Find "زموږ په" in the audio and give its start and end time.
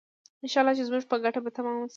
0.89-1.17